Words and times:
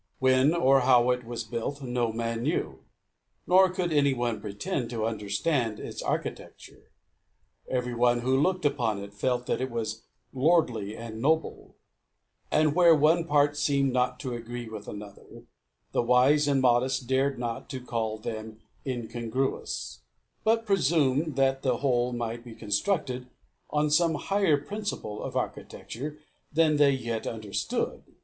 When 0.17 0.55
or 0.55 0.79
how 0.79 1.11
it 1.11 1.23
was 1.25 1.43
built, 1.43 1.83
no 1.83 2.11
man 2.11 2.41
knew; 2.41 2.79
nor 3.45 3.69
could 3.69 3.93
any 3.93 4.15
one 4.15 4.41
pretend 4.41 4.89
to 4.89 5.05
understand 5.05 5.79
its 5.79 6.01
architecture. 6.01 6.89
Every 7.69 7.93
one 7.93 8.21
who 8.21 8.35
looked 8.41 8.65
upon 8.65 8.97
it 8.97 9.13
felt 9.13 9.45
that 9.45 9.61
it 9.61 9.69
was 9.69 10.01
lordly 10.33 10.97
and 10.97 11.21
noble; 11.21 11.75
and 12.49 12.73
where 12.73 12.95
one 12.95 13.25
part 13.25 13.55
seemed 13.55 13.93
not 13.93 14.19
to 14.21 14.33
agree 14.33 14.67
with 14.67 14.87
another, 14.87 15.43
the 15.91 16.01
wise 16.01 16.47
and 16.47 16.61
modest 16.63 17.05
dared 17.05 17.37
not 17.37 17.69
to 17.69 17.79
call 17.79 18.17
them 18.17 18.59
incongruous, 18.83 19.99
but 20.43 20.65
presumed 20.65 21.35
that 21.35 21.61
the 21.61 21.77
whole 21.77 22.11
might 22.11 22.43
be 22.43 22.55
constructed 22.55 23.27
on 23.69 23.91
some 23.91 24.15
higher 24.15 24.57
principle 24.57 25.21
of 25.21 25.37
architecture 25.37 26.17
than 26.51 26.77
they 26.77 26.89
yet 26.89 27.27
understood. 27.27 28.01